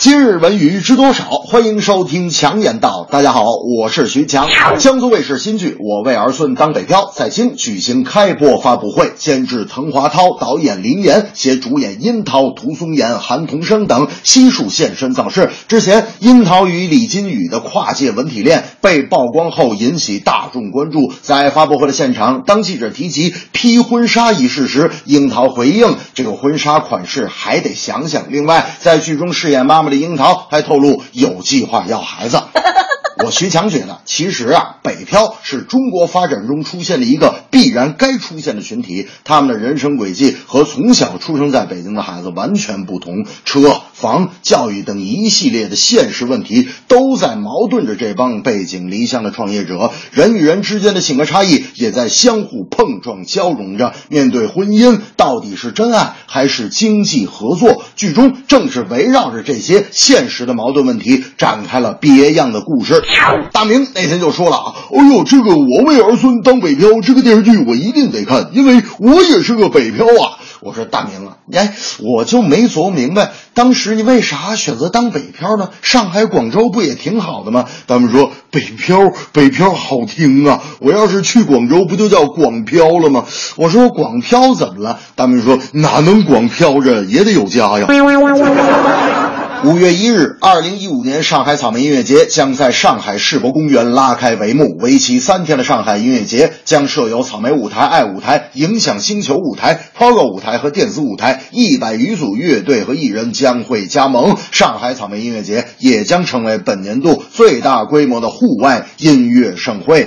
[0.00, 1.24] 今日文娱知多少？
[1.24, 3.04] 欢迎收听强言道。
[3.10, 3.42] 大家好，
[3.80, 4.48] 我是徐强。
[4.78, 15.50] 江苏卫视新剧《我为儿孙当北漂》在京举行开播发布会，监制滕华涛，导演林岩，携主演殷涛、涂松岩、韩童生等悉数现身造势。
[15.66, 21.12] 之前，殷涛与李金羽的跨界文体恋被曝光后引起大众关注。
[21.22, 32.42] 在发布会的现场，当记者提及披婚纱一事时，樱桃回应：“这个婚纱款式还得想想。”另外，在剧中饰演妈妈的樱桃还透露有计划要孩子。
[33.24, 49.90] 我徐强觉得，其实啊，北漂是中国发展中出现的一个必然该出现的群体，他们的人生轨迹和从小出生在北京的孩子完全不同，车、房、教育等一系列的现实问题都在矛盾着这帮背井离乡的创业者。
[50.12, 53.92] 人与人之间的性格差异也在相互碰撞交融着。
[54.08, 57.82] 面对婚姻，到底是真爱还是经济合作？
[57.96, 63.02] 剧中正是围绕着这些现实的矛盾问题展开了别样的故事。
[63.52, 70.38] 大明那天就说了啊，哎呦，这个我为儿孙当北漂这个电视剧我一定得看，因为我也是个北漂啊。
[70.60, 75.70] 我说大明啊，哎，我就没琢磨明白，当时你为啥选择当北漂呢？
[75.82, 77.66] 上海、广州不也挺好的吗？
[77.86, 83.24] 他们说北漂，北漂好听啊，我要是去广州，不就叫广漂了吗？
[83.56, 84.98] 我说广漂怎么了？
[85.16, 87.86] 他们说哪能广漂着，也得有家呀。
[89.64, 94.76] 五月一日，二零一五年上海草莓音乐节将在上海世博公园拉开帷幕。
[94.78, 104.36] 为期三天的上海音乐节将设有草莓舞台、爱舞台、影响星球舞台、Pogo 舞台和电子舞台，一百余组乐队和艺人将会加盟。
[104.52, 110.06] 上海草莓音乐节也将成为本年度最大规模的户外音乐盛会。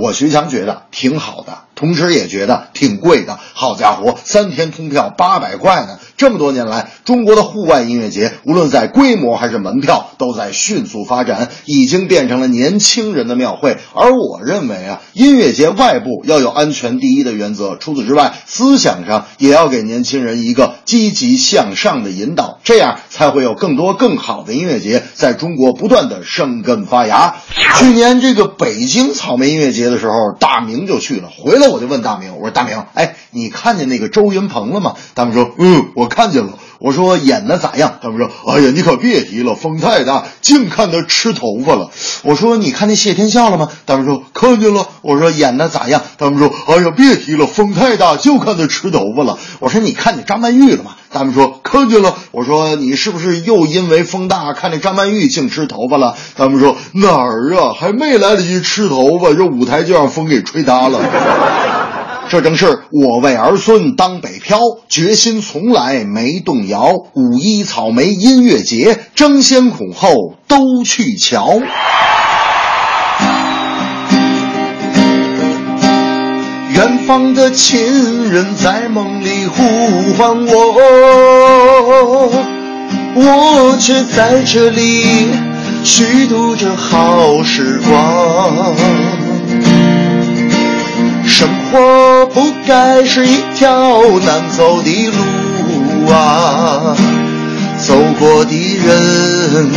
[0.00, 1.71] 我徐强觉得挺好的。
[1.82, 5.98] 同时也觉得挺贵的，好家伙，三天通票八百块呢！
[6.16, 13.78] 这么多年来，中国的户外音乐节，无论在规模还是门票，都在迅速发展，已经变成了年轻人的庙会。
[13.94, 27.34] 而我认为啊，音乐节外部要有安全第一的原则，除此之外，思想上也要给年轻人一个积极向上的引导，这样才会有更多更好的音乐节在中国不断的生根发芽。
[27.80, 31.71] 去年这个北京草莓音乐节的时候，大明就去了，回来。
[31.72, 34.94] 我就问大明，我说大明，哎，你看见那个周云鹏了吗？
[35.14, 36.58] 大明说，嗯，我看见了。
[36.78, 37.98] 我说演的咋样？
[38.02, 41.90] 他们说，哎呀，你可别提了，风太大，净看他吃头发了。
[42.24, 43.68] 我说，你看那谢天笑了吗？
[43.86, 44.88] 他们说看见了。
[45.02, 46.02] 我说演的咋样？
[46.18, 49.38] 他们说，哎呀，别提了，风太大，就看他吃头发了。
[49.60, 50.96] 我说，你看见张曼玉了吗？
[51.12, 52.16] 他们说看见了。
[52.30, 56.16] 我说，你是不是又因为风大看那张曼玉净吃头发了？
[56.36, 61.00] 他们说哪儿啊，还没来得及吃头发，这舞台就让风给吹塌了。
[62.30, 66.92] 这正是我为儿孙当北漂，决心从来没动摇。
[67.14, 71.60] 五一草莓音乐节，争先恐后都去瞧。
[76.74, 79.62] 远方的亲人在梦里呼
[80.14, 82.32] 唤我，
[83.14, 85.28] 我却在这里
[85.84, 88.74] 虚度着好时光。
[91.26, 96.96] 生活不该是一条难走的路啊，
[97.78, 99.70] 走过的人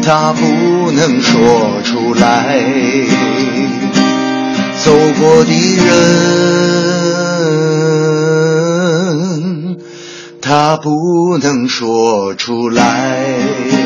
[0.00, 2.56] 他不能说出来，
[4.86, 5.50] 走过的
[5.84, 5.86] 人
[10.40, 13.85] 他不能说出来。